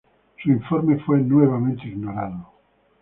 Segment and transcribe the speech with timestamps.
[0.41, 2.47] Su informe fue nuevamente ignorado.